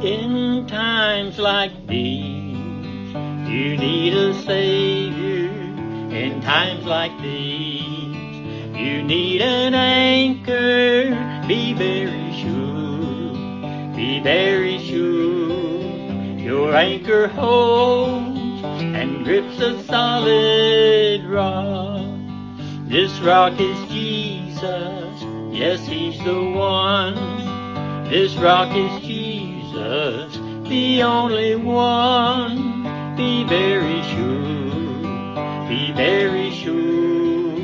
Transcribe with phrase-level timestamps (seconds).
[0.00, 2.56] In times like these,
[3.50, 5.50] you need a Savior.
[6.14, 7.82] In times like these,
[8.78, 11.10] you need an anchor.
[11.48, 16.38] Be very sure, be very sure.
[16.38, 20.67] Your anchor holds and grips a solid.
[23.18, 25.24] This rock is Jesus.
[25.50, 27.16] Yes, He's the one.
[28.08, 30.36] This rock is Jesus,
[30.68, 33.16] the only one.
[33.16, 37.58] Be very sure, be very sure.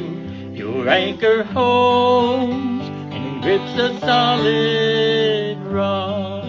[0.52, 6.44] Your anchor holds and grips a solid rock.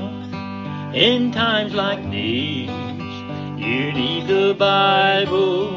[0.95, 5.75] In times like these, you need the Bible.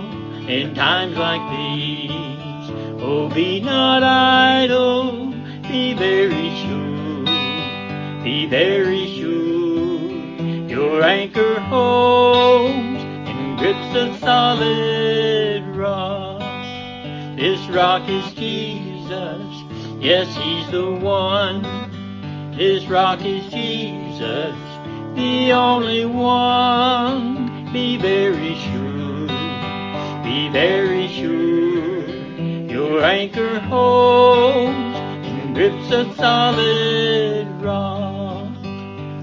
[0.48, 1.97] In times like these,
[3.08, 7.24] oh, be not idle, be very sure,
[8.22, 10.68] be very sure.
[10.68, 16.40] Your anchor holds and grips a solid rock.
[17.36, 19.46] This rock is Jesus,
[20.00, 21.62] yes, He's the one.
[22.56, 24.56] This rock is Jesus,
[25.14, 27.72] the only one.
[27.72, 29.26] Be very sure,
[30.24, 31.57] be very sure.
[32.88, 38.48] Your anchor holds and grips a solid rock.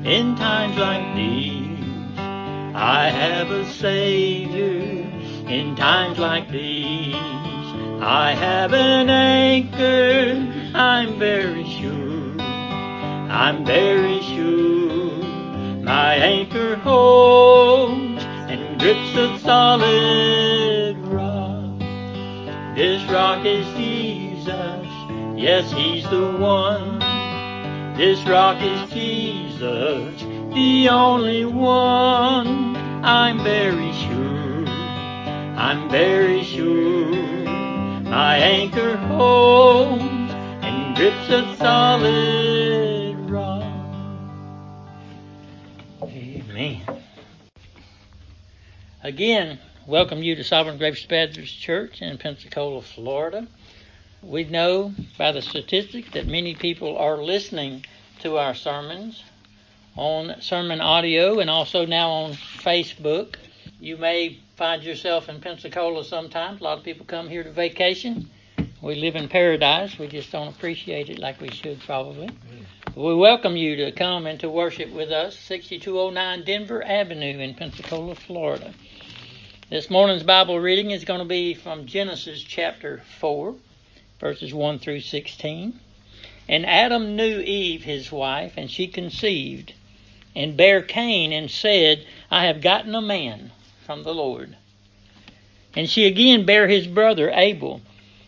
[0.05, 5.09] In times like these, I have a Savior.
[5.49, 10.77] In times like these, I have an anchor.
[10.77, 12.39] I'm very sure.
[12.39, 15.23] I'm very sure.
[15.83, 20.54] My anchor holds and grips a solid.
[22.75, 24.85] This rock is Jesus.
[25.37, 26.99] Yes, He's the one.
[27.95, 30.21] This rock is Jesus,
[30.53, 32.75] the only one.
[32.75, 34.67] I'm very sure.
[35.55, 37.15] I'm very sure.
[38.03, 43.63] My anchor holds and grips a solid rock.
[46.03, 46.81] Amen.
[49.01, 53.47] Again, welcome you to Sovereign Grace Baptist Church in Pensacola, Florida.
[54.23, 57.85] We know by the statistics that many people are listening
[58.21, 59.23] to our sermons
[59.95, 63.35] on sermon audio and also now on Facebook.
[63.79, 66.61] You may find yourself in Pensacola sometimes.
[66.61, 68.27] A lot of people come here to vacation.
[68.81, 69.99] We live in paradise.
[69.99, 72.29] We just don't appreciate it like we should probably.
[72.95, 78.15] We welcome you to come and to worship with us, 6209 Denver Avenue in Pensacola,
[78.15, 78.73] Florida.
[79.67, 83.55] This morning's Bible reading is going to be from Genesis chapter 4,
[84.19, 85.79] verses 1 through 16.
[86.47, 89.73] And Adam knew Eve his wife, and she conceived,
[90.35, 93.53] and bare Cain, and said, I have gotten a man
[93.83, 94.55] from the Lord.
[95.75, 97.81] And she again bare his brother Abel,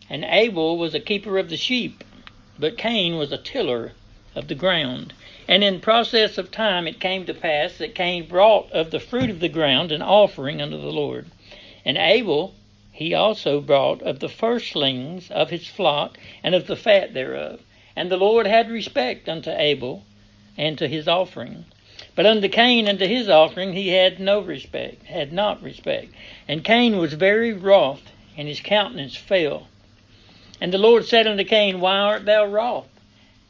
[0.09, 2.03] and Abel was a keeper of the sheep,
[2.57, 3.93] but Cain was a tiller
[4.37, 5.13] of the ground.
[5.47, 9.29] And in process of time it came to pass that Cain brought of the fruit
[9.29, 11.25] of the ground an offering unto the Lord.
[11.83, 12.53] And Abel
[12.97, 17.61] he also brought of the firstlings of his flock and of the fat thereof.
[17.95, 20.03] And the Lord had respect unto Abel
[20.57, 21.65] and to his offering.
[22.15, 26.07] But unto Cain and to his offering he had no respect, had not respect.
[26.47, 29.67] And Cain was very wroth, and his countenance fell.
[30.59, 32.87] And the Lord said unto Cain, Why art thou wroth?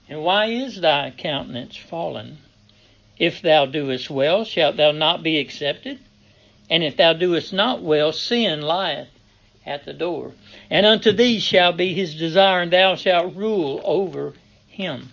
[0.10, 2.38] And why is thy countenance fallen?
[3.18, 6.00] If thou doest well, shalt thou not be accepted?
[6.70, 9.08] And if thou doest not well, sin lieth
[9.66, 10.34] at the door.
[10.70, 14.34] And unto thee shall be his desire, and thou shalt rule over
[14.68, 15.12] him.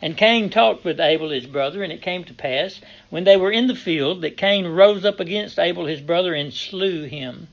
[0.00, 2.80] And Cain talked with Abel his brother, and it came to pass,
[3.10, 6.52] when they were in the field, that Cain rose up against Abel his brother and
[6.52, 7.46] slew him.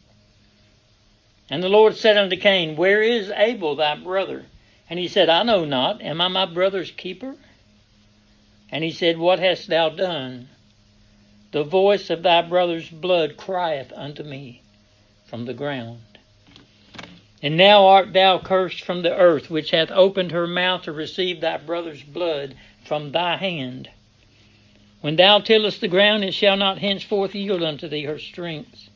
[1.50, 4.46] And the Lord said unto Cain, Where is Abel thy brother?
[4.90, 6.02] And he said, I know not.
[6.02, 7.36] Am I my brother's keeper?
[8.72, 10.50] And he said, What hast thou done?
[11.52, 14.62] The voice of thy brother's blood crieth unto me
[15.26, 16.02] from the ground.
[17.41, 21.40] And now art thou cursed from the earth, which hath opened her mouth to receive
[21.40, 23.90] thy brother's blood from thy hand.
[25.02, 28.90] When thou tillest the ground, it shall not henceforth yield unto thee her strength.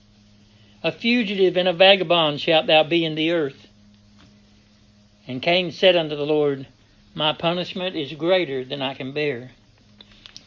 [0.84, 3.68] A fugitive and a vagabond shalt thou be in the earth.
[5.28, 6.68] And Cain said unto the Lord,
[7.14, 9.52] My punishment is greater than I can bear.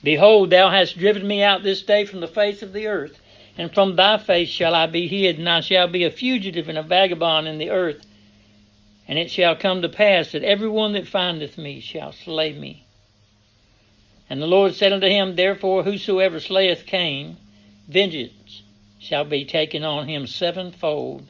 [0.05, 3.20] Behold, thou hast driven me out this day from the face of the earth,
[3.56, 6.76] and from thy face shall I be hid, and I shall be a fugitive and
[6.76, 8.06] a vagabond in the earth.
[9.08, 12.84] And it shall come to pass that every one that findeth me shall slay me.
[14.28, 17.37] And the Lord said unto him, Therefore whosoever slayeth Cain,
[17.88, 18.62] vengeance
[18.99, 21.26] shall be taken on him sevenfold.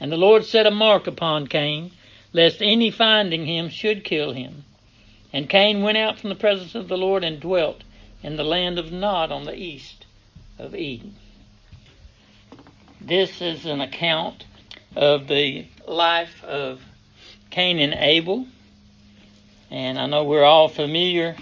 [0.00, 1.92] And the Lord set a mark upon Cain,
[2.36, 4.62] lest any finding him should kill him.
[5.32, 7.82] And Cain went out from the presence of the Lord and dwelt
[8.22, 10.04] in the land of Nod on the east
[10.58, 11.14] of Eden.
[13.00, 14.44] This is an account
[14.94, 16.82] of the life of
[17.48, 18.46] Cain and Abel.
[19.70, 21.36] And I know we're all familiar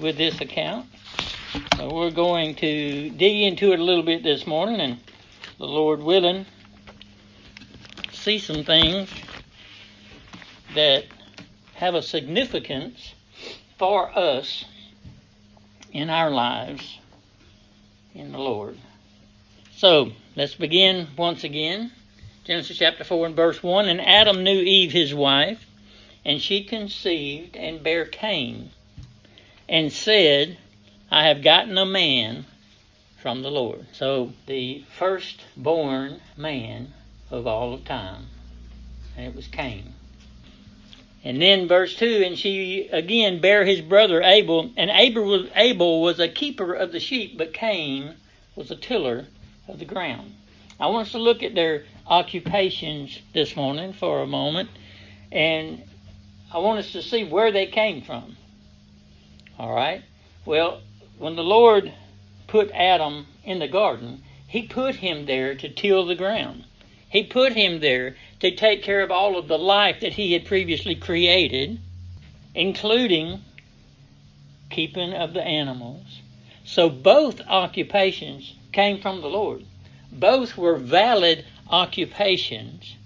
[0.00, 0.86] with this account.
[1.76, 4.98] So we're going to dig into it a little bit this morning and
[5.58, 6.44] the Lord willing
[8.12, 9.08] see some things
[10.74, 11.04] that
[11.74, 13.14] have a significance
[13.78, 14.64] for us
[15.92, 16.98] in our lives
[18.14, 18.76] in the Lord.
[19.76, 21.92] So let's begin once again.
[22.44, 25.64] Genesis chapter 4 and verse 1 And Adam knew Eve his wife,
[26.24, 28.70] and she conceived and bare Cain,
[29.68, 30.58] and said,
[31.10, 32.46] I have gotten a man
[33.22, 33.86] from the Lord.
[33.92, 36.92] So the firstborn man
[37.30, 38.26] of all of time,
[39.16, 39.94] and it was Cain.
[41.22, 46.00] And then verse 2, and she again bare his brother Abel, and Abel was, Abel
[46.00, 48.14] was a keeper of the sheep, but Cain
[48.56, 49.26] was a tiller
[49.68, 50.34] of the ground.
[50.78, 54.70] I want us to look at their occupations this morning for a moment,
[55.30, 55.82] and
[56.52, 58.36] I want us to see where they came from.
[59.58, 60.02] All right?
[60.46, 60.80] Well,
[61.18, 61.92] when the Lord
[62.46, 66.64] put Adam in the garden, he put him there to till the ground.
[67.10, 70.46] He put him there to take care of all of the life that he had
[70.46, 71.78] previously created,
[72.54, 73.42] including
[74.70, 76.20] keeping of the animals.
[76.64, 79.64] So both occupations came from the Lord.
[80.12, 82.96] Both were valid occupations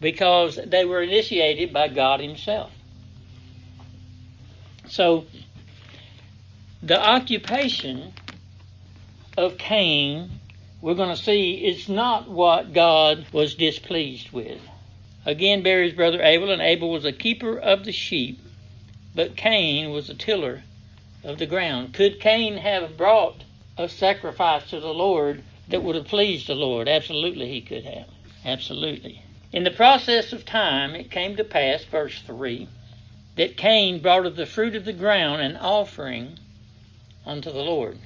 [0.00, 2.70] because they were initiated by God Himself.
[4.88, 5.26] So
[6.82, 8.12] the occupation
[9.36, 10.39] of Cain,
[10.80, 14.60] we're going to see, it's not what God was displeased with.
[15.26, 18.40] Again, bare his brother Abel, and Abel was a keeper of the sheep,
[19.14, 20.62] but Cain was a tiller
[21.22, 21.92] of the ground.
[21.92, 23.44] Could Cain have brought
[23.76, 26.88] a sacrifice to the Lord that would have pleased the Lord?
[26.88, 28.08] Absolutely, he could have.
[28.44, 29.22] Absolutely.
[29.52, 32.68] In the process of time, it came to pass, verse 3,
[33.36, 36.38] that Cain brought of the fruit of the ground an offering
[37.26, 37.98] unto the Lord.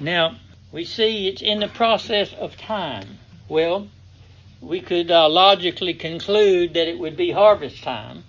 [0.00, 0.36] Now,
[0.76, 3.18] we see it's in the process of time.
[3.48, 3.88] Well,
[4.60, 8.24] we could uh, logically conclude that it would be harvest time.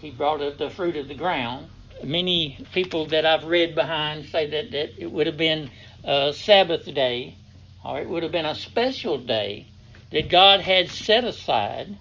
[0.00, 1.66] He brought up the fruit of the ground.
[2.02, 5.68] Many people that I've read behind say that, that it would have been
[6.02, 7.36] a Sabbath day,
[7.84, 9.66] or it would have been a special day
[10.12, 11.98] that God had set aside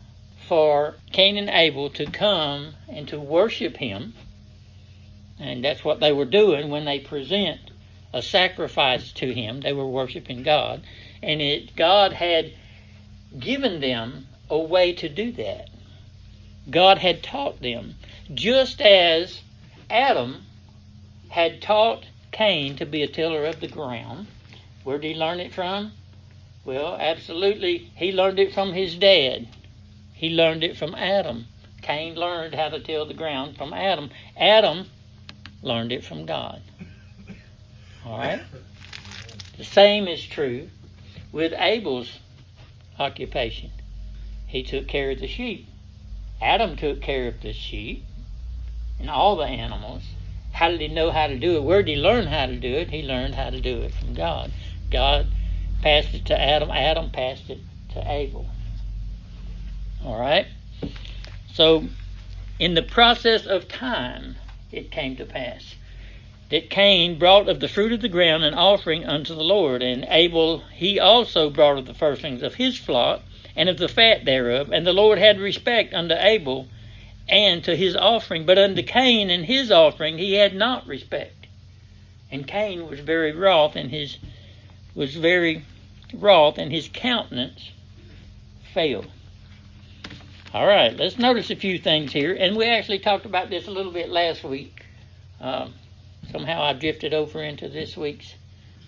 [0.47, 4.13] for Cain and Abel to come and to worship Him.
[5.37, 7.72] And that's what they were doing when they present
[8.13, 9.61] a sacrifice to Him.
[9.61, 10.83] They were worshiping God.
[11.21, 12.53] And it, God had
[13.37, 15.69] given them a way to do that.
[16.69, 17.95] God had taught them,
[18.33, 19.41] just as
[19.89, 20.45] Adam
[21.29, 24.27] had taught Cain to be a tiller of the ground.
[24.83, 25.91] Where did he learn it from?
[26.63, 29.47] Well, absolutely, he learned it from his dad.
[30.13, 31.47] He learned it from Adam.
[31.81, 34.09] Cain learned how to till the ground from Adam.
[34.37, 34.89] Adam
[35.61, 36.61] learned it from God.
[38.05, 38.41] All right?
[39.57, 40.69] The same is true
[41.31, 42.19] with Abel's
[42.99, 43.71] occupation.
[44.47, 45.67] He took care of the sheep.
[46.41, 48.03] Adam took care of the sheep
[48.99, 50.03] and all the animals.
[50.51, 51.63] How did he know how to do it?
[51.63, 52.91] Where did he learn how to do it?
[52.91, 54.51] He learned how to do it from God.
[54.91, 55.27] God
[55.81, 56.69] passed it to Adam.
[56.69, 57.59] Adam passed it
[57.93, 58.45] to Abel.
[60.05, 60.47] All right?
[61.53, 61.85] So,
[62.59, 64.35] in the process of time,
[64.71, 65.72] it came to pass
[66.53, 70.05] that Cain brought of the fruit of the ground an offering unto the Lord, and
[70.07, 73.23] Abel he also brought of the firstlings of his flock
[73.55, 74.71] and of the fat thereof.
[74.71, 76.67] And the Lord had respect unto Abel
[77.27, 81.47] and to his offering, but unto Cain and his offering he had not respect.
[82.29, 84.19] And Cain was very wroth, and his
[84.93, 85.65] was very
[86.13, 87.71] wroth, and his countenance
[88.75, 89.07] failed.
[90.53, 93.71] All right, let's notice a few things here, and we actually talked about this a
[93.71, 94.85] little bit last week.
[95.41, 95.73] Um,
[96.33, 98.33] somehow I drifted over into this week's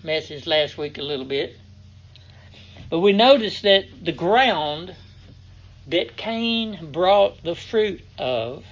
[0.02, 1.56] message last week a little bit.
[2.90, 4.94] But we notice that the ground
[5.86, 8.64] that Cain brought the fruit of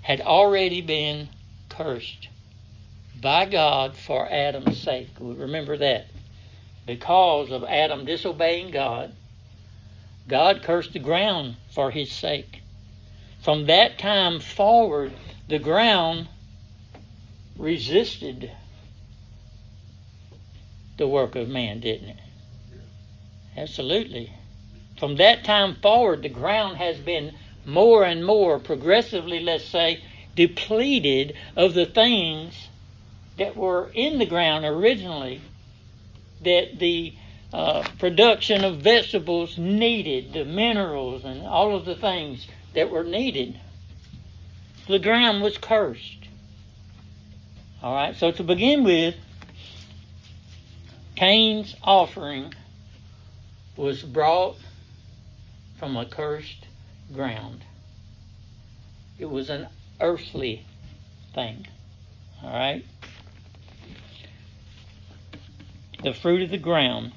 [0.00, 1.28] had already been
[1.68, 2.28] cursed
[3.20, 5.10] by God for Adam's sake.
[5.20, 6.06] Remember that.
[6.86, 9.14] because of Adam disobeying God,
[10.26, 12.62] God cursed the ground for his sake.
[13.42, 15.12] From that time forward,
[15.48, 16.28] the ground
[17.60, 18.50] resisted
[20.96, 22.20] the work of man, didn't it?
[23.56, 24.32] Absolutely.
[24.98, 27.34] From that time forward, the ground has been
[27.66, 30.02] more and more progressively, let's say,
[30.34, 32.68] depleted of the things
[33.36, 35.40] that were in the ground originally
[36.42, 37.14] that the
[37.52, 43.58] uh, production of vegetables needed, the minerals and all of the things that were needed.
[44.86, 46.19] The ground was cursed.
[47.82, 49.14] All right, so to begin with,
[51.16, 52.52] Cain's offering
[53.74, 54.56] was brought
[55.78, 56.66] from a cursed
[57.14, 57.64] ground.
[59.18, 59.66] It was an
[59.98, 60.66] earthly
[61.34, 61.66] thing.
[62.42, 62.84] All right?
[66.02, 67.12] The fruit of the ground.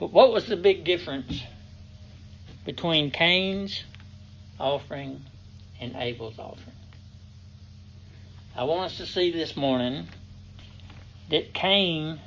[0.00, 1.42] But what was the big difference
[2.64, 3.84] between Cain's
[4.58, 5.22] offering
[5.80, 6.76] and Abel's offering?
[8.54, 10.08] I want us to see this morning
[11.30, 12.20] that Cain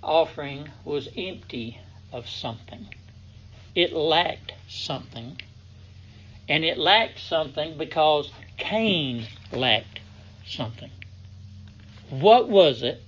[0.00, 1.80] offering was empty
[2.12, 2.86] of something.
[3.74, 5.40] It lacked something.
[6.48, 9.98] And it lacked something because Cain lacked
[10.46, 10.90] something.
[12.08, 13.02] What was it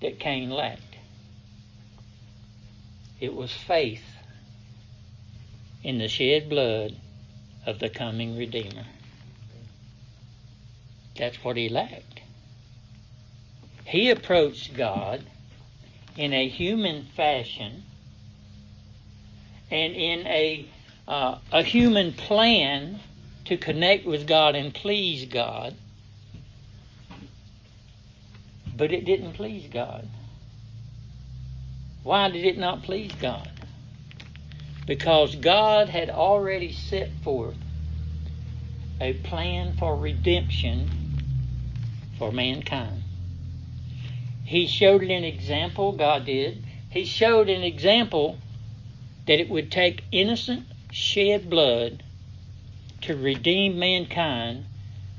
[0.00, 0.82] that Cain lacked?
[3.20, 4.04] It was faith
[5.82, 6.96] in the shed blood
[7.66, 8.84] of the coming Redeemer.
[11.16, 12.20] That's what he lacked.
[13.84, 15.22] He approached God
[16.16, 17.82] in a human fashion
[19.70, 20.66] and in a
[21.08, 23.00] uh, a human plan
[23.44, 25.74] to connect with God and please God,
[28.76, 30.08] but it didn't please God.
[32.02, 33.50] Why did it not please God?
[34.86, 37.56] Because God had already set forth
[39.00, 41.01] a plan for redemption
[42.22, 43.02] for mankind.
[44.44, 46.64] He showed an example, God did.
[46.88, 48.38] He showed an example
[49.26, 52.04] that it would take innocent shed blood
[53.00, 54.66] to redeem mankind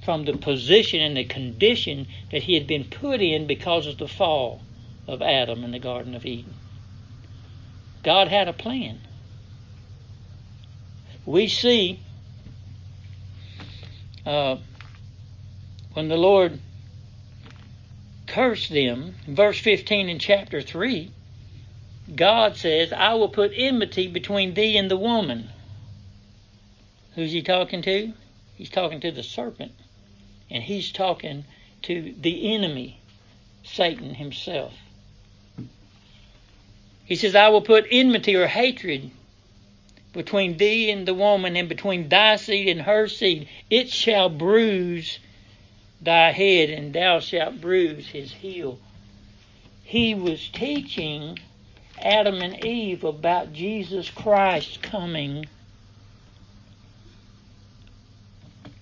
[0.06, 4.08] from the position and the condition that he had been put in because of the
[4.08, 4.62] fall
[5.06, 6.54] of Adam in the Garden of Eden.
[8.02, 9.02] God had a plan.
[11.26, 12.00] We see
[14.26, 14.56] uh,
[15.96, 16.62] when the Lord
[18.34, 21.12] cursed them, verse 15 in chapter 3,
[22.16, 25.50] God says, I will put enmity between thee and the woman.
[27.14, 28.12] Who's he talking to?
[28.56, 29.74] He's talking to the serpent.
[30.50, 31.46] And he's talking
[31.84, 33.00] to the enemy,
[33.64, 34.74] Satan himself.
[37.06, 39.12] He says, I will put enmity or hatred
[40.12, 43.48] between thee and the woman, and between thy seed and her seed.
[43.70, 45.20] It shall bruise
[46.04, 48.80] thy head, and thou shalt bruise his heel.
[49.84, 51.40] He was teaching
[52.00, 55.46] Adam and Eve about Jesus Christ coming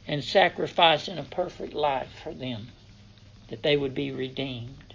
[0.08, 2.70] and sacrificing a perfect life for them,
[3.50, 4.94] that they would be redeemed.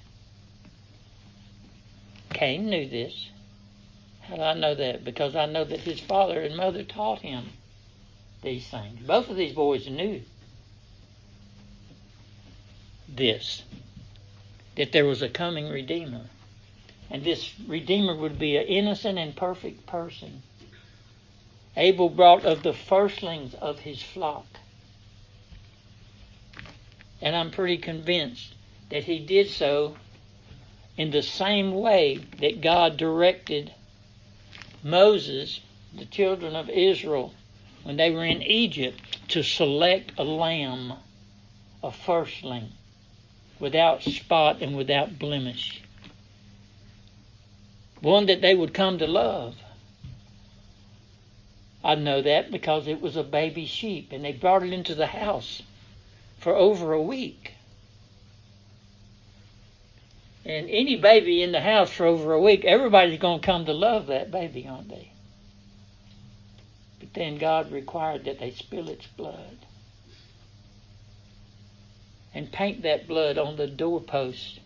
[2.31, 3.31] Cain knew this.
[4.23, 5.05] How do I know that?
[5.05, 7.47] Because I know that his father and mother taught him
[8.43, 9.07] these things.
[9.07, 10.23] Both of these boys knew
[13.09, 13.63] this
[14.77, 16.27] that there was a coming Redeemer.
[17.11, 20.43] And this Redeemer would be an innocent and perfect person.
[21.77, 24.47] Abel brought of the firstlings of his flock.
[27.21, 28.55] And I'm pretty convinced
[28.91, 29.97] that he did so
[30.97, 33.73] in the same way that God directed
[34.83, 35.61] Moses,
[35.95, 37.33] the children of Israel,
[37.83, 40.95] when they were in Egypt, to select a lamb,
[41.83, 42.73] a firstling
[43.59, 45.83] without spot and without blemish.
[48.01, 49.57] One that they would come to love.
[51.83, 55.07] I know that because it was a baby sheep and they brought it into the
[55.07, 55.63] house
[56.39, 57.55] for over a week.
[60.45, 63.73] And any baby in the house for over a week, everybody's going to come to
[63.73, 65.11] love that baby, aren't they?
[67.01, 69.59] But then God required that they spill its blood
[72.37, 74.61] and paint that blood on the doorpost.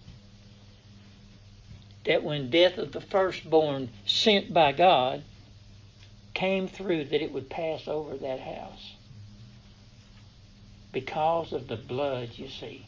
[2.05, 5.23] That when death of the firstborn sent by God
[6.35, 8.95] came through, that it would pass over that house.
[10.91, 12.87] Because of the blood, you see.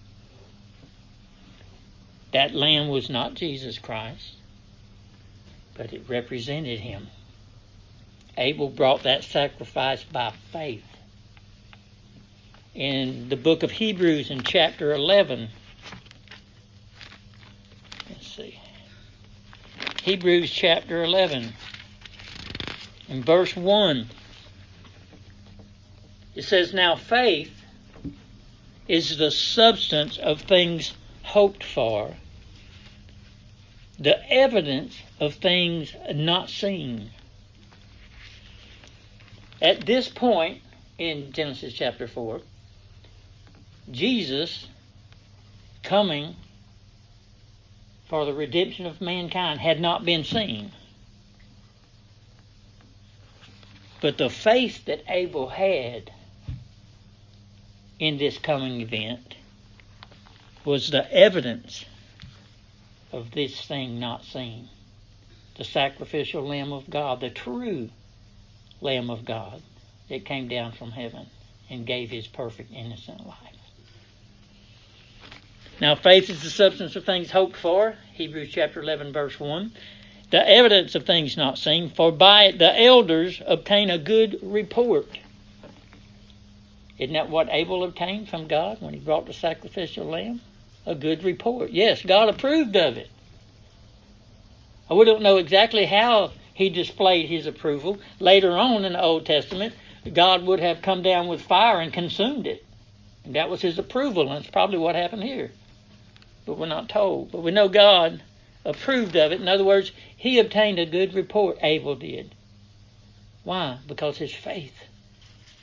[2.32, 4.32] That lamb was not Jesus Christ,
[5.74, 7.06] but it represented him.
[8.36, 10.82] Abel brought that sacrifice by faith.
[12.74, 15.50] In the book of Hebrews, in chapter 11,
[18.08, 18.58] let's see,
[20.02, 21.52] Hebrews chapter 11,
[23.08, 24.08] in verse 1,
[26.34, 27.52] it says, Now faith
[28.88, 32.16] is the substance of things hoped for,
[33.98, 37.10] the evidence of things not seen.
[39.60, 40.62] At this point
[40.96, 42.40] in Genesis chapter 4,
[43.90, 44.68] Jesus
[45.82, 46.36] coming
[48.08, 50.70] for the redemption of mankind had not been seen.
[54.00, 56.10] But the faith that Abel had
[57.98, 59.36] in this coming event
[60.64, 61.84] was the evidence
[63.12, 64.68] of this thing not seen.
[65.56, 67.90] The sacrificial Lamb of God, the true
[68.80, 69.62] Lamb of God
[70.08, 71.26] that came down from heaven
[71.70, 73.51] and gave his perfect innocent life.
[75.80, 79.72] Now, faith is the substance of things hoped for, Hebrews chapter 11, verse 1.
[80.30, 85.06] The evidence of things not seen, for by it the elders obtain a good report.
[86.98, 90.40] Isn't that what Abel obtained from God when he brought the sacrificial lamb?
[90.86, 91.70] A good report.
[91.70, 93.10] Yes, God approved of it.
[94.90, 97.98] We don't know exactly how he displayed his approval.
[98.20, 99.74] Later on in the Old Testament,
[100.12, 102.64] God would have come down with fire and consumed it.
[103.24, 105.50] And that was his approval, and it's probably what happened here.
[106.44, 107.30] But we're not told.
[107.30, 108.22] But we know God
[108.64, 109.40] approved of it.
[109.40, 112.34] In other words, he obtained a good report, Abel did.
[113.44, 113.78] Why?
[113.86, 114.86] Because his faith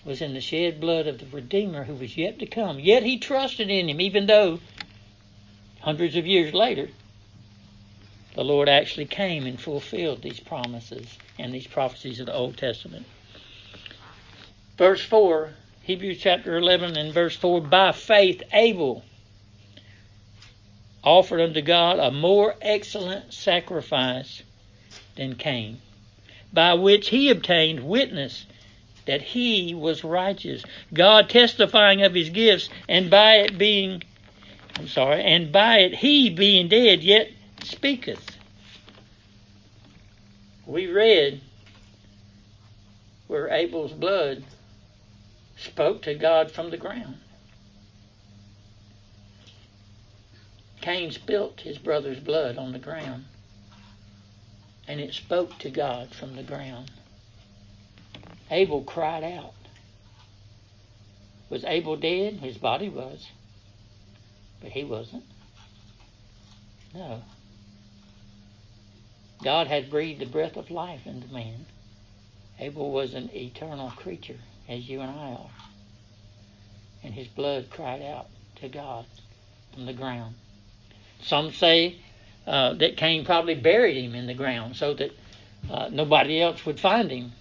[0.06, 2.80] was in the shed blood of the Redeemer who was yet to come.
[2.80, 4.60] Yet he trusted in him, even though
[5.82, 6.90] hundreds of years later,
[8.36, 13.06] the Lord actually came and fulfilled these promises and these prophecies of the Old Testament.
[14.78, 19.04] Verse 4, Hebrews chapter 11 and verse 4 By faith, Abel
[21.04, 24.44] offered unto God a more excellent sacrifice
[25.16, 25.80] than Cain,
[26.52, 28.46] by which he obtained witness
[29.06, 34.04] that he was righteous, God testifying of his gifts, and by it being,
[34.76, 37.30] I'm sorry, and by it he being dead yet
[37.64, 38.38] speaketh.
[40.66, 41.42] We read
[43.28, 44.44] where Abel's blood
[45.58, 47.18] spoke to God from the ground.
[50.82, 53.26] Cain spilt his brother's blood on the ground,
[54.88, 56.92] and it spoke to God from the ground.
[58.50, 59.54] Abel cried out.
[61.50, 62.36] Was Abel dead?
[62.36, 63.28] His body was.
[64.62, 65.24] But he wasn't.
[66.94, 67.22] No.
[69.44, 71.66] God had breathed the breath of life into man.
[72.60, 75.50] Abel was an eternal creature, as you and I are.
[77.04, 79.06] And his blood cried out to God
[79.74, 80.36] from the ground.
[81.22, 81.98] Some say
[82.48, 85.12] uh, that Cain probably buried him in the ground so that
[85.70, 87.32] uh, nobody else would find him.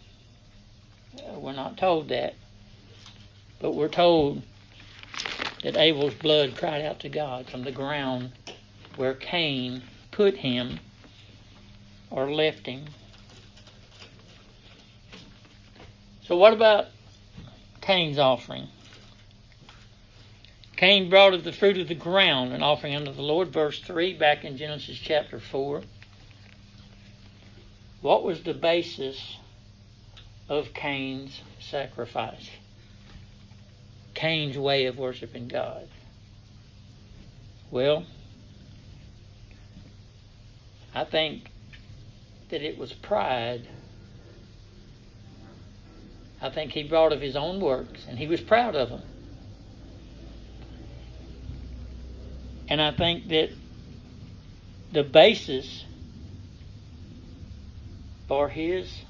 [1.16, 2.34] Uh, we're not told that.
[3.60, 4.42] But we're told
[5.62, 8.32] that Abel's blood cried out to God from the ground
[8.96, 10.80] where Cain put him
[12.10, 12.84] or left him.
[16.22, 16.86] So, what about
[17.80, 18.68] Cain's offering?
[20.78, 24.14] Cain brought of the fruit of the ground an offering unto the Lord, verse 3,
[24.14, 25.82] back in Genesis chapter 4.
[28.00, 29.38] What was the basis
[30.48, 32.48] of Cain's sacrifice.
[34.14, 35.88] Cain's way of worshiping God.
[37.72, 38.06] Well,
[40.94, 41.50] I think
[42.48, 43.68] that it was pride.
[46.40, 49.02] I think he brought of his own works, and he was proud of them.
[52.68, 53.50] And I think that
[54.92, 55.84] the basis
[58.26, 59.04] for his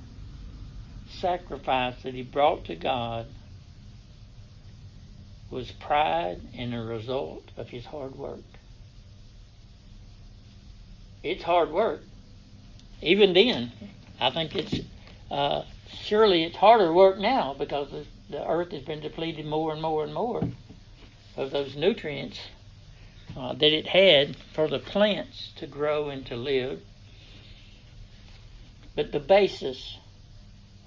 [1.08, 3.26] sacrifice that he brought to God
[5.50, 8.44] was pride and a result of his hard work.
[11.22, 12.02] It's hard work.
[13.00, 13.72] Even then,
[14.20, 14.80] I think it's
[15.30, 19.82] uh, surely it's harder work now because the, the earth has been depleted more and
[19.82, 20.42] more and more
[21.36, 22.38] of those nutrients
[23.38, 26.82] uh, that it had for the plants to grow and to live.
[28.94, 29.96] But the basis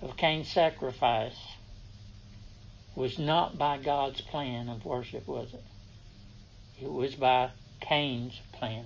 [0.01, 1.37] of Cain's sacrifice
[2.95, 5.63] was not by God's plan of worship, was it?
[6.83, 8.85] It was by Cain's plan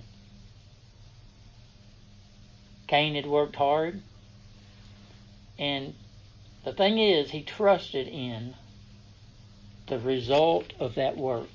[2.86, 4.00] Cain had worked hard.
[5.58, 5.94] And
[6.64, 8.54] the thing is, he trusted in
[9.88, 11.48] the result of that work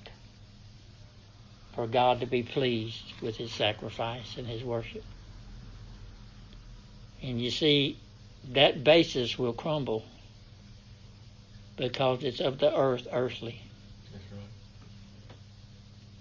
[1.76, 5.04] for God to be pleased with his sacrifice and his worship.
[7.22, 7.98] And you see,
[8.54, 10.04] that basis will crumble
[11.78, 13.62] because it's of the earth, earthly.
[14.12, 14.42] That's right.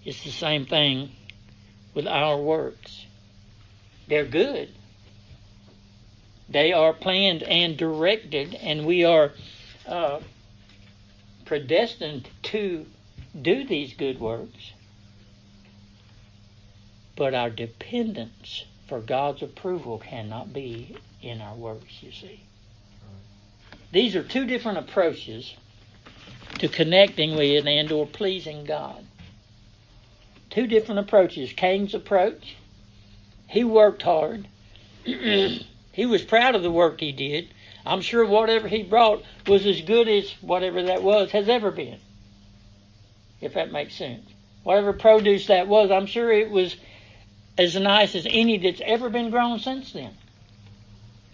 [0.04, 1.10] It's the same thing
[1.94, 3.06] with our works.
[4.08, 4.68] They're good.
[6.48, 9.32] They are planned and directed, and we are
[9.86, 10.20] uh,
[11.44, 12.86] predestined to
[13.40, 14.72] do these good works.
[17.16, 22.40] But our dependence for God's approval cannot be in our works, you see.
[23.92, 25.54] These are two different approaches
[26.58, 29.04] to connecting with and or pleasing God.
[30.50, 31.52] Two different approaches.
[31.52, 32.56] Cain's approach,
[33.48, 34.46] he worked hard.
[35.04, 37.48] he was proud of the work he did.
[37.84, 41.98] I'm sure whatever he brought was as good as whatever that was has ever been.
[43.40, 44.28] If that makes sense.
[44.62, 46.76] Whatever produce that was, I'm sure it was
[47.58, 50.14] as nice as any that's ever been grown since then.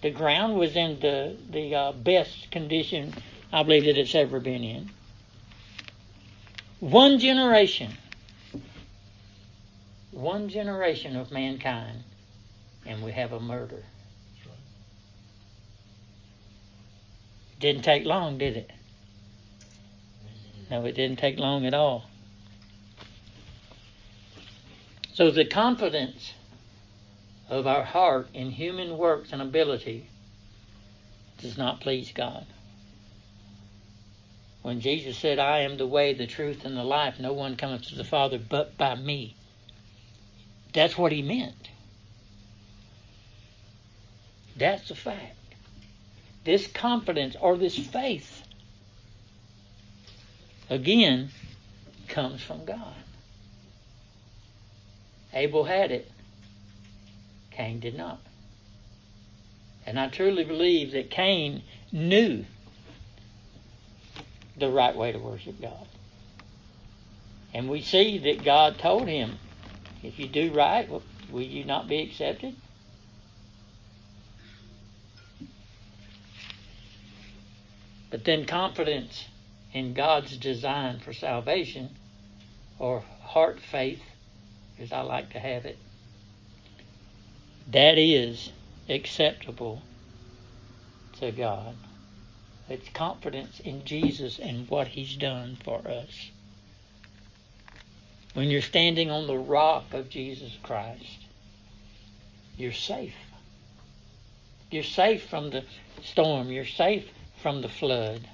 [0.03, 3.15] The ground was in the the uh, best condition
[3.53, 4.91] I believe that it's ever been in.
[6.81, 7.93] One generation,
[10.11, 12.03] one generation of mankind,
[12.85, 13.83] and we have a murder.
[17.59, 18.71] Didn't take long, did it?
[20.71, 22.05] No, it didn't take long at all.
[25.17, 26.35] So the confidence
[27.49, 30.11] of our heart in human works and ability
[31.39, 32.45] does not please God.
[34.61, 37.89] When Jesus said, I am the way, the truth, and the life, no one cometh
[37.89, 39.35] to the Father but by me,
[40.75, 41.71] that's what he meant.
[44.55, 45.35] That's a fact.
[46.45, 48.43] This confidence or this faith,
[50.69, 51.31] again,
[52.07, 52.93] comes from God.
[55.33, 56.11] Abel had it.
[57.51, 58.21] Cain did not.
[59.87, 61.63] And I truly believe that Cain
[61.93, 62.45] knew
[64.57, 65.87] the right way to worship God.
[67.55, 69.39] And we see that God told him,
[70.03, 72.55] if you do right, will you not be accepted?
[78.11, 79.27] But then confidence
[79.73, 81.91] in God's design for salvation,
[82.79, 84.03] or heart faith,
[84.81, 85.79] as I like to have it,
[87.71, 88.53] that is
[88.89, 89.83] acceptable
[91.21, 91.75] to God.
[92.69, 96.31] It's confidence in Jesus and what He's done for us.
[98.35, 101.19] When you're standing on the rock of Jesus Christ,
[102.57, 103.15] you're safe.
[104.71, 105.65] You're safe from the
[106.03, 106.51] storm.
[106.51, 107.09] You're safe
[107.43, 108.29] from the flood.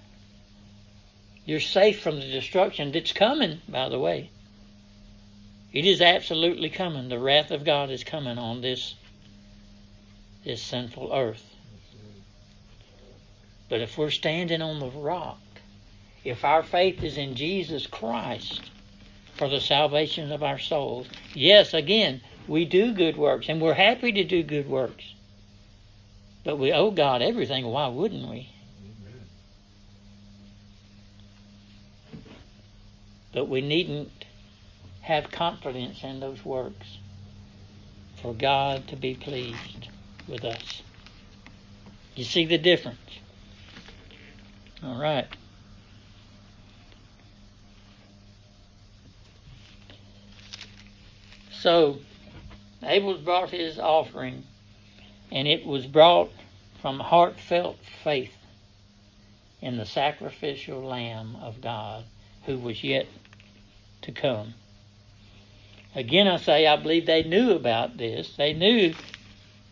[1.45, 4.31] You're safe from the destruction that's coming, by the way.
[5.73, 7.09] It is absolutely coming.
[7.09, 8.95] The wrath of God is coming on this
[10.45, 11.55] this sinful earth.
[13.69, 15.39] But if we're standing on the rock,
[16.25, 18.61] if our faith is in Jesus Christ
[19.35, 24.13] for the salvation of our souls, yes, again, we do good works and we're happy
[24.13, 25.15] to do good works.
[26.45, 27.65] But we owe God everything.
[27.67, 28.51] Why wouldn't we?
[33.33, 34.11] But we needn't
[35.03, 36.99] have confidence in those works
[38.21, 39.89] for God to be pleased
[40.29, 40.83] with us.
[42.15, 42.99] You see the difference?
[44.83, 45.27] All right.
[51.51, 51.99] So,
[52.83, 54.45] Abel brought his offering,
[55.31, 56.31] and it was brought
[56.81, 58.35] from heartfelt faith
[59.61, 62.05] in the sacrificial Lamb of God
[62.47, 63.07] who was yet
[64.03, 64.55] to come.
[65.95, 68.35] Again, I say, I believe they knew about this.
[68.37, 68.95] They knew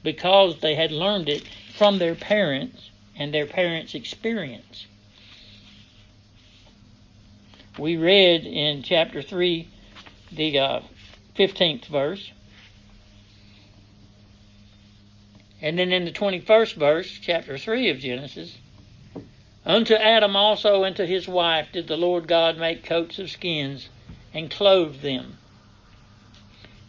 [0.03, 4.87] because they had learned it from their parents and their parents' experience.
[7.79, 9.69] We read in chapter 3,
[10.33, 10.81] the uh,
[11.37, 12.33] 15th verse.
[15.63, 18.57] And then in the 21st verse, chapter 3 of Genesis,
[19.65, 23.91] Unto Adam also and to his wife did the Lord God make coats of skins
[24.33, 25.37] and clothe them.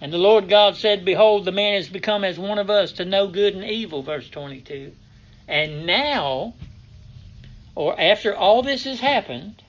[0.02, 3.06] And the Lord God said, Behold, the man is become as one of us to
[3.06, 4.94] know good and evil, verse 22.
[5.48, 6.56] And now,
[7.76, 9.62] or after all this has happened,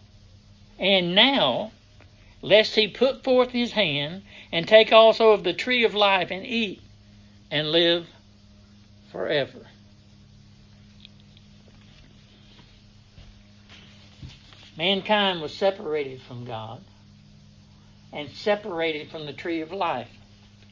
[0.78, 1.70] and now,
[2.40, 6.46] lest he put forth his hand and take also of the tree of life and
[6.46, 6.80] eat
[7.50, 8.06] and live
[9.10, 9.66] forever.
[14.78, 16.80] Mankind was separated from God
[18.14, 20.08] and separated from the tree of life.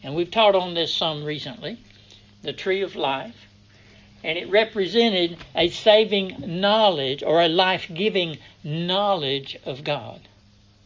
[0.02, 1.78] And we've taught on this some recently
[2.42, 3.46] the tree of life.
[4.22, 10.20] And it represented a saving knowledge or a life giving knowledge of God.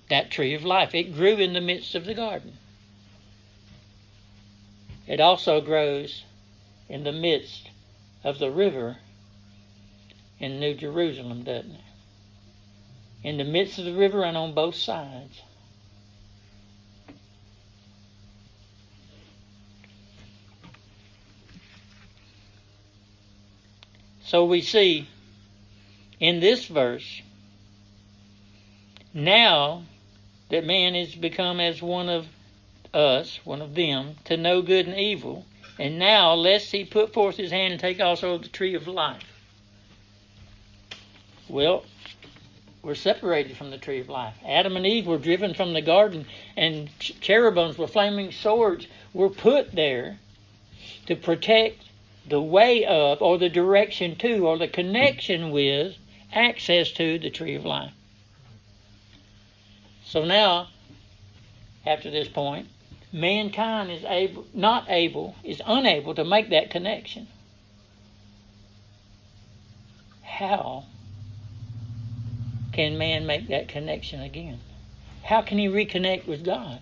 [0.08, 0.94] That tree of life.
[0.94, 2.58] It grew in the midst of the garden.
[5.06, 6.22] It also grows
[6.88, 7.68] in the midst
[8.22, 8.98] of the river
[10.38, 11.80] in New Jerusalem, doesn't it?
[13.22, 15.40] In the midst of the river and on both sides.
[24.24, 25.06] So we see
[26.18, 27.22] in this verse
[29.12, 29.82] now
[30.48, 32.26] that man has become as one of
[32.92, 35.44] us, one of them, to know good and evil,
[35.78, 39.22] and now lest he put forth his hand and take also the tree of life.
[41.48, 41.84] Well,
[42.82, 44.34] we're separated from the tree of life.
[44.46, 49.72] Adam and Eve were driven from the garden, and cherubims with flaming swords were put
[49.72, 50.18] there
[51.06, 51.82] to protect
[52.26, 55.96] the way of, or the direction to, or the connection with,
[56.32, 57.92] access to the tree of life.
[60.04, 60.68] So now,
[61.86, 62.68] after this point,
[63.12, 67.28] mankind is able, not able, is unable to make that connection.
[70.22, 70.84] How
[72.72, 74.60] can man make that connection again?
[75.22, 76.80] How can he reconnect with God?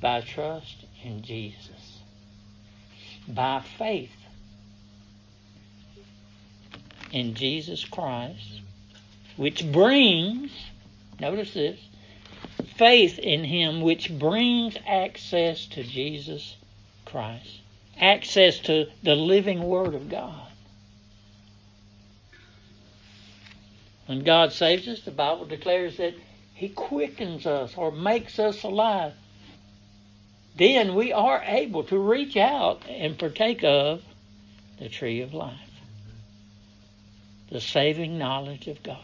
[0.00, 2.00] By trust in Jesus.
[3.26, 4.12] By faith
[7.12, 8.60] in Jesus Christ,
[9.36, 10.50] which brings,
[11.20, 11.80] notice this,
[12.76, 16.56] faith in Him, which brings access to Jesus
[17.04, 17.60] Christ,
[17.98, 20.46] access to the living Word of God.
[24.06, 26.14] When God saves us, the Bible declares that
[26.54, 29.12] He quickens us or makes us alive.
[30.58, 34.02] Then we are able to reach out and partake of
[34.78, 35.68] the tree of life
[37.50, 38.98] the saving knowledge of God.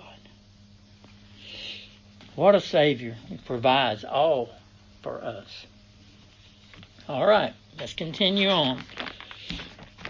[2.35, 3.17] What a Savior.
[3.29, 4.51] He provides all
[5.03, 5.67] for us.
[7.09, 8.83] All right, let's continue on.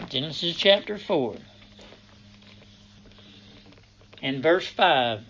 [0.09, 1.37] Genesis chapter 4
[4.23, 5.21] and verse 5.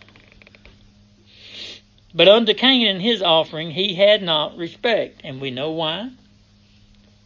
[2.17, 6.11] But unto Cain and his offering he had not respect, and we know why.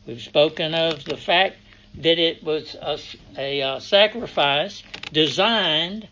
[0.06, 1.56] We've spoken of the fact
[1.96, 2.98] that it was a,
[3.36, 6.08] a, a sacrifice designed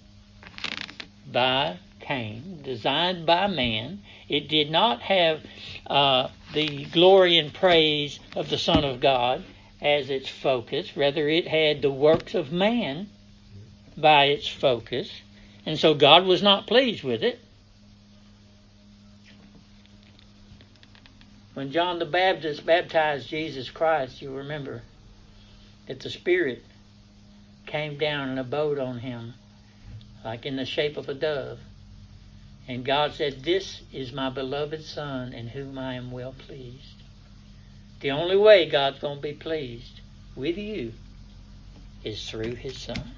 [1.32, 4.02] by Cain, designed by man.
[4.28, 5.42] It did not have
[5.86, 9.42] uh, the glory and praise of the Son of God
[9.80, 10.96] as its focus.
[10.96, 13.08] Rather, it had the works of man
[13.96, 15.10] by its focus.
[15.64, 17.40] And so God was not pleased with it.
[21.56, 24.82] When John the Baptist baptized Jesus Christ, you remember
[25.86, 26.62] that the Spirit
[27.64, 29.32] came down and abode on him,
[30.22, 31.58] like in the shape of a dove.
[32.68, 37.02] And God said, This is my beloved Son, in whom I am well pleased.
[38.00, 40.02] The only way God's going to be pleased
[40.34, 40.92] with you
[42.04, 43.12] is through His Son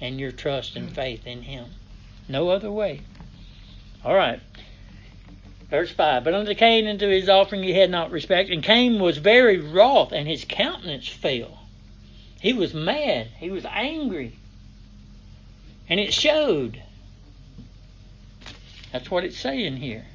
[0.00, 1.66] and your trust and faith in Him.
[2.28, 3.02] No other way.
[4.04, 4.40] All right.
[5.70, 9.00] Verse 5 But unto Cain and to his offering he had not respect, and Cain
[9.00, 11.58] was very wroth, and his countenance fell.
[12.40, 13.28] He was mad.
[13.38, 14.32] He was angry.
[15.88, 16.82] And it showed.
[18.92, 20.06] That's what it's saying here.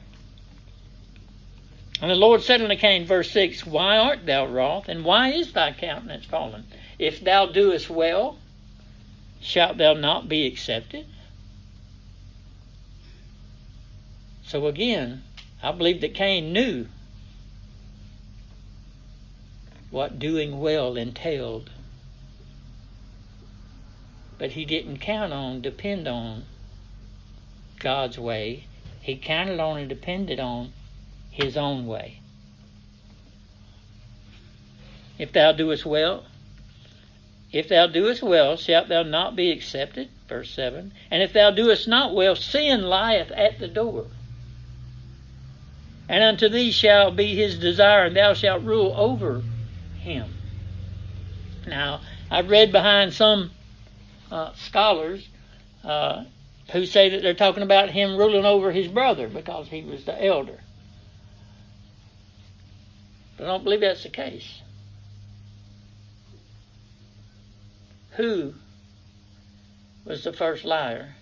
[2.01, 5.53] And the Lord said unto Cain, verse 6, Why art thou wroth, and why is
[5.53, 6.65] thy countenance fallen?
[6.97, 8.37] If thou doest well,
[9.41, 11.05] shalt thou not be accepted?
[14.45, 15.23] So again,
[15.63, 16.87] I believe that Cain knew
[19.89, 21.69] what doing well entailed
[24.43, 26.43] but he didn't count on, depend on
[27.79, 28.65] God's way.
[29.01, 30.73] He counted on and depended on
[31.31, 32.19] his own way.
[35.17, 36.25] If thou doest well,
[37.53, 40.09] if thou doest well, shalt thou not be accepted?
[40.27, 40.91] Verse 7.
[41.09, 44.07] And if thou doest not well, sin lieth at the door.
[46.09, 49.41] And unto thee shall be his desire, and thou shalt rule over
[49.99, 50.33] him.
[51.65, 53.51] Now, I've read behind some
[54.31, 55.27] uh, scholars
[55.83, 56.25] uh,
[56.71, 60.25] who say that they're talking about him ruling over his brother because he was the
[60.25, 60.59] elder.
[63.37, 64.61] But I don't believe that's the case.
[68.11, 68.53] Who
[70.05, 71.15] was the first liar?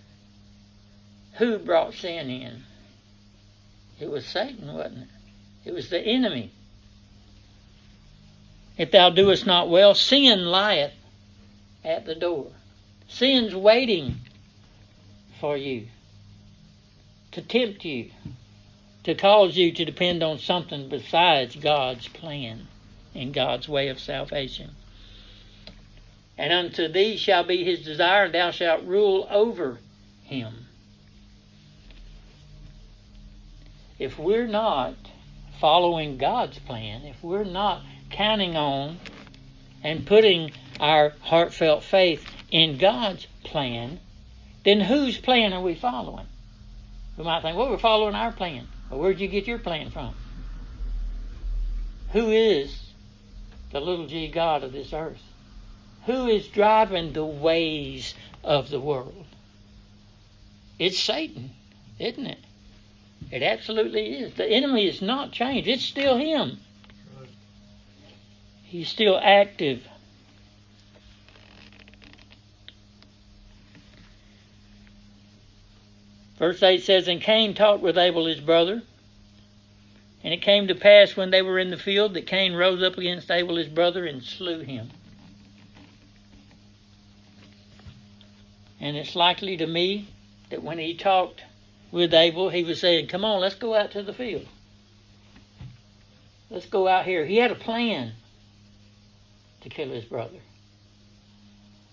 [1.34, 2.64] Who brought sin in?
[4.02, 5.68] It was Satan, wasn't it?
[5.68, 6.50] It was the enemy.
[8.76, 10.92] If thou doest not well, sin lieth
[11.84, 12.50] at the door.
[13.06, 14.16] Sin's waiting
[15.38, 15.86] for you
[17.30, 18.10] to tempt you,
[19.04, 22.66] to cause you to depend on something besides God's plan
[23.14, 24.70] and God's way of salvation.
[26.36, 29.78] And unto thee shall be his desire, and thou shalt rule over
[30.24, 30.61] him.
[34.02, 34.96] If we're not
[35.60, 38.98] following God's plan, if we're not counting on
[39.84, 44.00] and putting our heartfelt faith in God's plan,
[44.64, 46.26] then whose plan are we following?
[47.16, 48.66] We might think, well, we're following our plan.
[48.90, 50.16] Well, where'd you get your plan from?
[52.10, 52.76] Who is
[53.70, 55.22] the little g God of this earth?
[56.06, 59.26] Who is driving the ways of the world?
[60.80, 61.52] It's Satan,
[62.00, 62.40] isn't it?
[63.30, 64.34] It absolutely is.
[64.34, 65.68] The enemy is not changed.
[65.68, 66.58] It's still him.
[68.62, 69.86] He's still active.
[76.38, 78.82] Verse 8 says, And Cain talked with Abel his brother.
[80.24, 82.96] And it came to pass when they were in the field that Cain rose up
[82.96, 84.90] against Abel his brother and slew him.
[88.80, 90.08] And it's likely to me
[90.50, 91.42] that when he talked
[91.92, 94.48] with Abel, he was saying, Come on, let's go out to the field.
[96.50, 97.24] Let's go out here.
[97.24, 98.12] He had a plan
[99.60, 100.38] to kill his brother.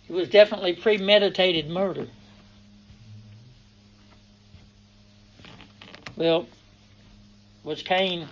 [0.08, 2.08] It was definitely premeditated murder.
[6.16, 6.48] Well,
[7.64, 8.28] was Cain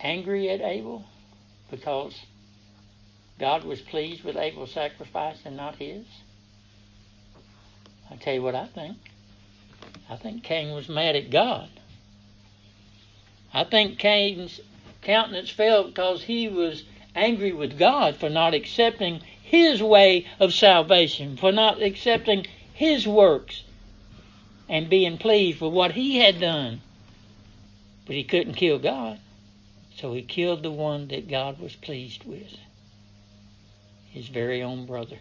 [0.00, 1.04] angry at Abel
[1.70, 2.14] because
[3.38, 6.04] God was pleased with Abel's sacrifice and not his?
[8.10, 8.96] I tell you what I think.
[10.10, 11.68] I think Cain was mad at God.
[13.54, 14.60] I think Cain's
[15.02, 16.82] countenance fell because he was
[17.14, 23.62] angry with God for not accepting his way of salvation, for not accepting his works
[24.68, 26.80] and being pleased with what he had done.
[28.04, 29.20] But he couldn't kill God,
[29.96, 32.56] so he killed the one that God was pleased with
[34.10, 35.18] his very own brother.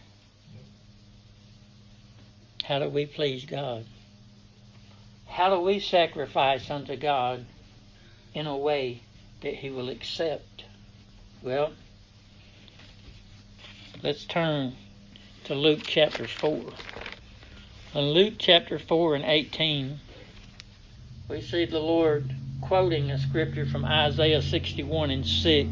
[2.64, 3.86] How do we please God?
[5.30, 7.46] How do we sacrifice unto God
[8.34, 9.02] in a way
[9.42, 10.66] that He will accept?
[11.42, 11.72] Well,
[14.04, 14.76] let's turn
[15.46, 16.74] to Luke chapter 4.
[17.96, 20.00] In Luke chapter 4 and 18,
[21.30, 25.70] we see the Lord quoting a scripture from Isaiah 61 and 6.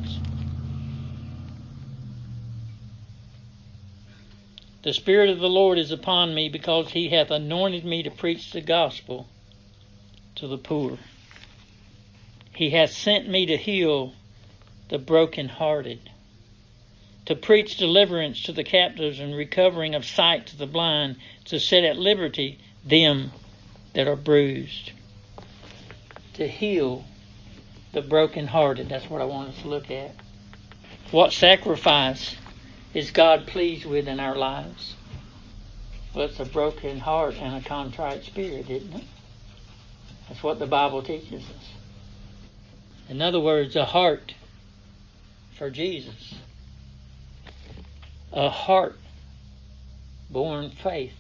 [4.84, 8.52] The Spirit of the Lord is upon me because he hath anointed me to preach
[8.52, 9.28] the gospel
[10.38, 10.98] to the poor.
[12.56, 14.14] He hath sent me to heal
[14.90, 16.10] the brokenhearted,
[17.26, 21.84] to preach deliverance to the captives and recovering of sight to the blind, to set
[21.84, 23.32] at liberty them
[23.94, 24.92] that are bruised,
[26.34, 27.04] to heal
[27.94, 28.90] the brokenhearted.
[28.90, 30.16] That's what I want us to look at.
[31.12, 32.36] What sacrifice
[32.94, 34.96] is God pleased with in our lives?
[36.14, 39.04] Well, it's a broken heart and a contrite spirit, isn't it?
[40.28, 41.72] That's what the Bible teaches us.
[43.10, 44.34] In other words, a heart
[45.58, 46.36] for Jesus.
[48.34, 48.98] A heart
[50.30, 51.16] born faith.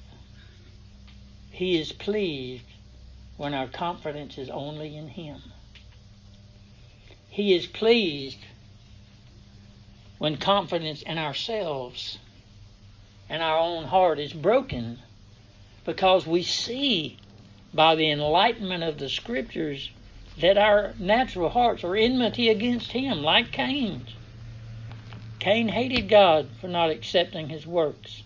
[1.52, 2.65] He is pleased
[3.38, 5.41] when our confidence is only in Him.
[7.30, 8.39] He is pleased
[10.17, 12.17] when confidence in ourselves
[13.30, 15.00] and our own heart is broken
[15.86, 17.17] because we see
[17.74, 19.92] by the enlightenment of the scriptures
[20.40, 24.15] that our natural hearts are enmity against him like Cain's.
[25.40, 28.24] Cain hated God for not accepting his works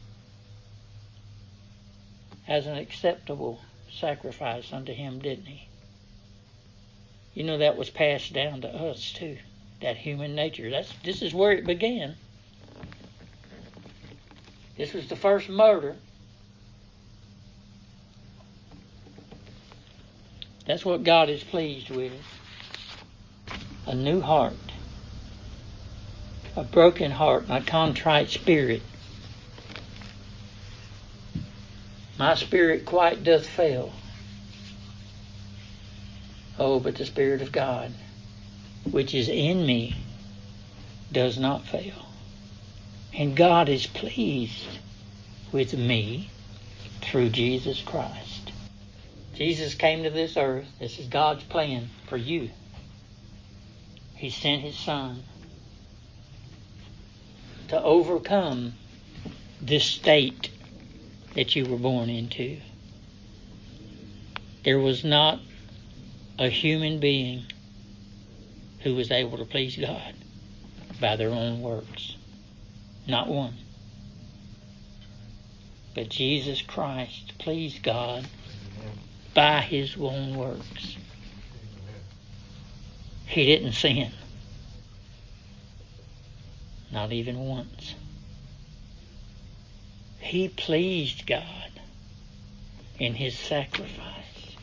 [2.48, 3.62] as an acceptable
[3.92, 5.68] sacrifice unto him, didn't he?
[7.34, 9.38] You know that was passed down to us too
[9.82, 10.70] that human nature.
[10.70, 12.16] That's this is where it began.
[14.78, 15.98] This was the first murder.
[20.66, 22.14] That's what God is pleased with.
[23.86, 24.54] A new heart.
[26.56, 28.82] A broken heart a contrite spirit.
[32.20, 33.92] My spirit quite doth fail.
[36.60, 37.92] Oh, but the Spirit of God
[38.90, 39.96] which is in me
[41.12, 42.06] does not fail.
[43.14, 44.80] And God is pleased
[45.52, 46.30] with me
[47.02, 48.31] through Jesus Christ.
[49.34, 50.68] Jesus came to this earth.
[50.80, 52.50] This is God's plan for you.
[54.16, 55.24] He sent His Son
[57.70, 58.74] to overcome
[59.62, 60.50] this state
[61.36, 62.58] that you were born into.
[64.64, 65.40] There was not
[66.38, 67.44] a human being
[68.82, 70.14] who was able to please God
[71.00, 72.16] by their own works.
[73.08, 73.56] Not one.
[75.96, 78.28] But Jesus Christ pleased God.
[79.34, 80.98] By his own works.
[83.26, 84.12] He didn't sin.
[86.92, 87.96] Not even once.
[90.20, 91.70] He pleased God
[93.00, 94.56] in his sacrifice.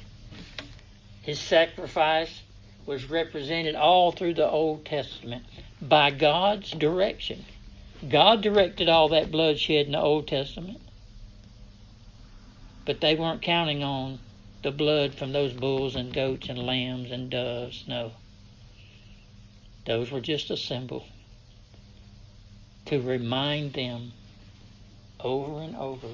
[1.23, 2.43] His sacrifice
[2.87, 5.45] was represented all through the Old Testament
[5.81, 7.45] by God's direction.
[8.09, 10.81] God directed all that bloodshed in the Old Testament.
[12.85, 14.19] But they weren't counting on
[14.62, 17.84] the blood from those bulls and goats and lambs and doves.
[17.86, 18.12] No.
[19.86, 21.06] Those were just a symbol
[22.86, 24.12] to remind them
[25.20, 26.09] over and over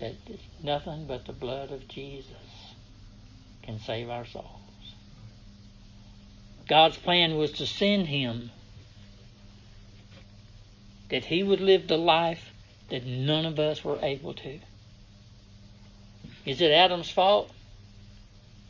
[0.00, 0.14] that
[0.62, 2.74] nothing but the blood of Jesus
[3.62, 4.46] can save our souls.
[6.68, 8.50] God's plan was to send him
[11.08, 12.52] that he would live the life
[12.90, 14.60] that none of us were able to.
[16.48, 17.50] Is it Adam's fault?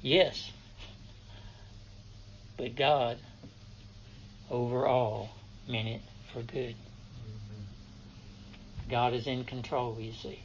[0.03, 0.51] Yes.
[2.57, 3.19] But God,
[4.51, 5.29] overall,
[5.69, 6.01] meant it
[6.33, 6.75] for good.
[8.91, 10.41] God is in control, you see.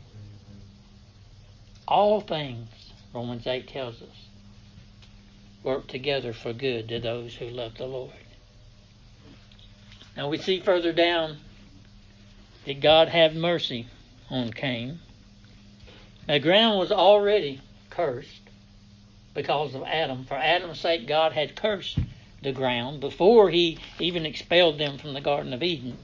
[1.88, 2.70] All things,
[3.16, 4.28] Romans 8 tells us,
[5.64, 8.14] work together for good to those who love the Lord.
[10.16, 11.38] Now we see further down
[12.68, 13.88] that God had mercy
[14.30, 15.00] on Cain.
[16.28, 17.59] The ground was already
[17.89, 18.41] cursed
[19.34, 20.26] because of Adam.
[20.26, 21.97] For Adam's sake, God had cursed
[22.41, 25.97] the ground before he even expelled them from the Garden of Eden.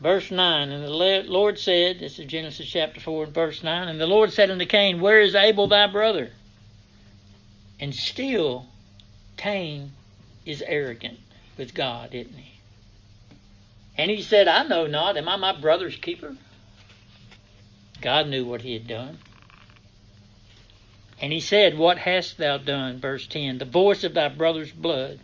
[0.00, 0.88] Verse 9, and the
[1.28, 4.64] Lord said, this is Genesis chapter 4 and verse 9, and the Lord said unto
[4.64, 6.30] Cain, Where is Abel thy brother?
[7.78, 8.66] And still,
[9.36, 9.92] Cain
[10.46, 11.18] is arrogant
[11.58, 12.60] with God, isn't he?
[13.98, 15.18] And he said, I know not.
[15.18, 16.34] Am I my brother's keeper?
[18.00, 19.18] God knew what he had done.
[21.20, 22.98] And he said, What hast thou done?
[22.98, 25.20] Verse 10 The voice of thy brother's blood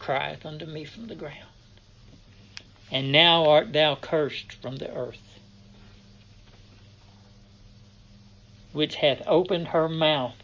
[0.00, 1.36] crieth unto me from the ground.
[2.90, 5.38] And now art thou cursed from the earth,
[8.72, 10.34] which hath opened her mouth.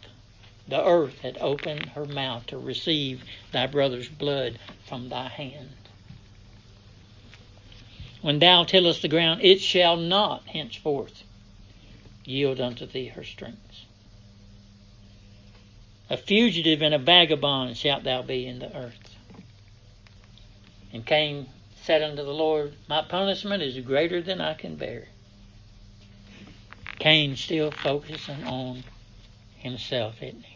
[0.67, 5.75] The earth hath opened her mouth to receive thy brother's blood from thy hand.
[8.21, 11.24] When thou tillest the ground, it shall not henceforth
[12.25, 13.85] yield unto thee her strength.
[16.09, 19.15] A fugitive and a vagabond shalt thou be in the earth.
[20.93, 21.47] And Cain
[21.81, 25.07] said unto the Lord, My punishment is greater than I can bear.
[26.99, 28.83] Cain still focusing on
[29.57, 30.54] himself, isn't he?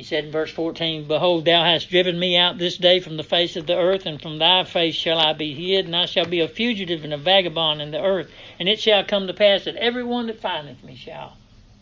[0.00, 3.22] He said in verse 14, Behold, thou hast driven me out this day from the
[3.22, 6.24] face of the earth, and from thy face shall I be hid, and I shall
[6.24, 8.32] be a fugitive and a vagabond in the earth.
[8.58, 11.36] And it shall come to pass that every one that findeth me shall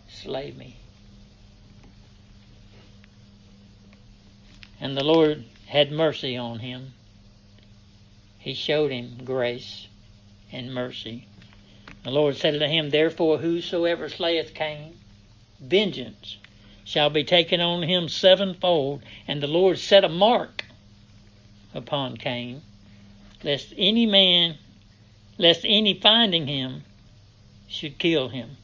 [0.08, 0.74] slay me.
[4.80, 6.94] And the Lord had mercy on him.
[8.40, 9.86] He showed him grace
[10.50, 11.28] and mercy.
[12.02, 14.98] The Lord said unto him, Therefore, whosoever slayeth Cain,
[15.60, 16.38] vengeance
[16.88, 19.02] shall be taken on him sevenfold.
[19.28, 20.64] And the Lord set a mark
[21.74, 22.62] upon Cain,
[23.44, 24.56] lest any man,
[25.36, 26.84] lest any finding him,
[27.68, 28.56] should kill him.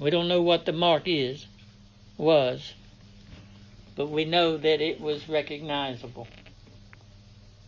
[0.00, 1.44] We don't know what the mark is,
[2.16, 2.72] was,
[3.94, 6.26] but we know that it was recognizable,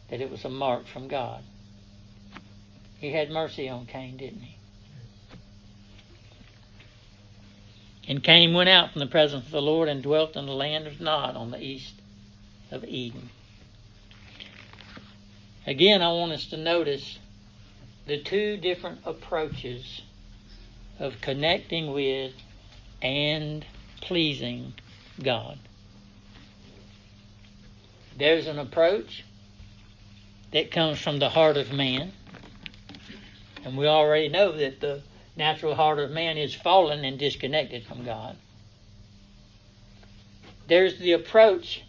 [0.08, 1.42] that it was a mark from God.
[2.98, 4.55] He had mercy on Cain, didn't he?
[8.08, 10.86] And Cain went out from the presence of the Lord and dwelt in the land
[10.86, 11.94] of Nod on the east
[12.70, 13.30] of Eden.
[15.66, 17.18] Again, I want us to notice
[18.06, 20.02] the two different approaches
[21.00, 22.32] of connecting with
[23.02, 23.66] and
[24.00, 24.74] pleasing
[25.20, 25.58] God.
[28.16, 29.24] There's an approach
[30.52, 32.12] that comes from the heart of man,
[33.64, 35.02] and we already know that the
[35.36, 38.36] natural heart of man is fallen and disconnected from God.
[40.66, 41.82] there's the approach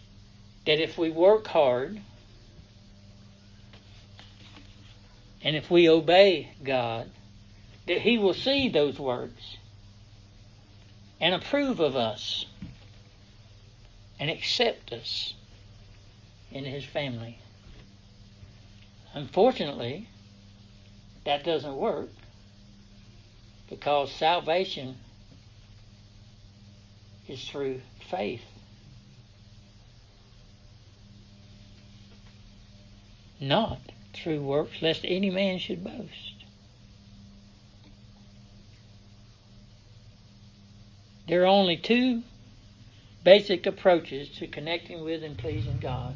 [0.66, 2.00] that if we work hard
[5.42, 7.10] and if we obey God,
[7.86, 9.56] that He will see those works
[11.20, 12.44] and approve of us
[14.20, 15.34] and accept us
[16.52, 17.38] in His family.
[19.14, 20.08] Unfortunately,
[21.24, 22.10] that doesn't work
[23.68, 24.96] because salvation
[27.28, 28.42] is through faith.
[33.40, 33.78] Not
[34.14, 36.34] through works, lest any man should boast.
[41.28, 42.22] There are only two
[43.22, 46.14] basic approaches to connecting with and pleasing God.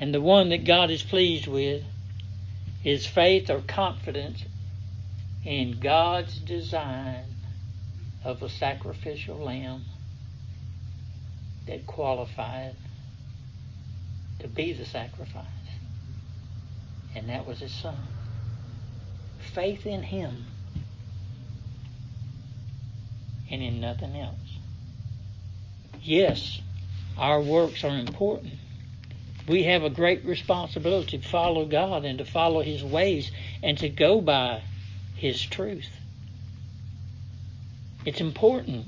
[0.00, 1.84] And the one that God is pleased with
[2.84, 4.44] is faith or confidence
[5.44, 7.24] in God's design
[8.24, 9.84] of a sacrificial lamb
[11.66, 12.74] that qualified
[14.40, 15.44] to be the sacrifice.
[17.14, 17.98] And that was his son.
[19.52, 20.46] Faith in him
[23.50, 24.36] and in nothing else.
[26.00, 26.60] Yes,
[27.18, 28.54] our works are important.
[29.46, 33.30] We have a great responsibility to follow God and to follow His ways
[33.62, 34.62] and to go by
[35.16, 35.90] His truth.
[38.04, 38.86] It's important.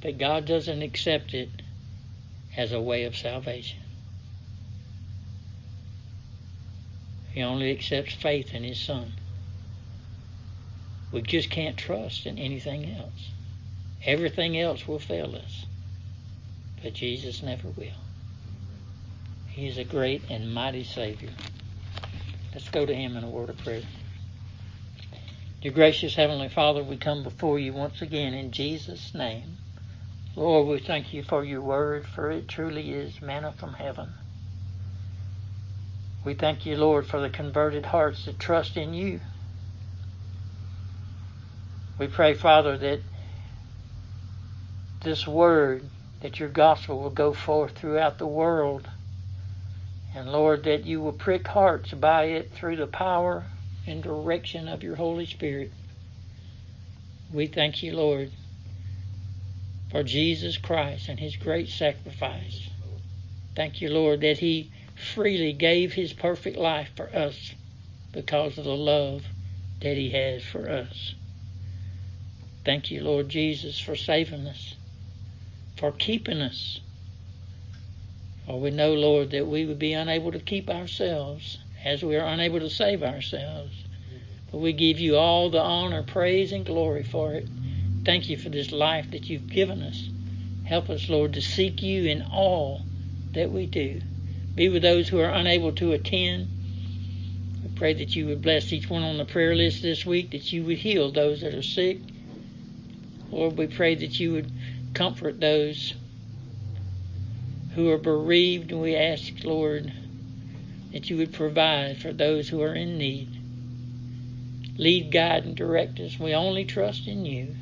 [0.00, 1.50] But God doesn't accept it
[2.56, 3.80] as a way of salvation.
[7.32, 9.12] He only accepts faith in His Son.
[11.12, 13.30] We just can't trust in anything else.
[14.04, 15.66] Everything else will fail us,
[16.82, 18.04] but Jesus never will.
[19.46, 21.30] He is a great and mighty Savior.
[22.52, 23.82] Let's go to Him in a word of prayer.
[25.62, 29.58] Dear gracious Heavenly Father, we come before you once again in Jesus' name.
[30.36, 34.12] Lord, we thank you for your word, for it truly is manna from heaven.
[36.24, 39.20] We thank you, Lord, for the converted hearts that trust in you.
[41.98, 43.00] We pray, Father, that
[45.00, 45.88] this word,
[46.20, 48.88] that your gospel will go forth throughout the world.
[50.14, 53.46] And Lord, that you will prick hearts by it through the power
[53.86, 55.72] and direction of your Holy Spirit.
[57.32, 58.32] We thank you, Lord,
[59.90, 62.70] for Jesus Christ and his great sacrifice.
[63.56, 67.54] Thank you, Lord, that he freely gave his perfect life for us
[68.12, 69.26] because of the love
[69.82, 71.14] that he has for us.
[72.64, 74.75] Thank you, Lord Jesus, for saving us,
[75.76, 76.80] for keeping us.
[78.46, 82.26] For we know, Lord, that we would be unable to keep ourselves as we are
[82.26, 83.84] unable to save ourselves.
[84.50, 87.48] But we give you all the honor, praise, and glory for it.
[88.04, 90.08] Thank you for this life that you've given us.
[90.64, 92.82] Help us, Lord, to seek you in all
[93.34, 94.00] that we do.
[94.54, 96.48] Be with those who are unable to attend.
[97.62, 100.52] We pray that you would bless each one on the prayer list this week, that
[100.52, 101.98] you would heal those that are sick.
[103.30, 104.50] Lord, we pray that you would
[104.96, 105.92] comfort those
[107.74, 109.92] who are bereaved, and we ask, Lord,
[110.92, 113.28] that you would provide for those who are in need.
[114.78, 116.18] Lead, guide, and direct us.
[116.18, 117.54] We only trust in you.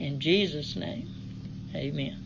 [0.00, 1.08] In Jesus' name,
[1.72, 2.18] amen.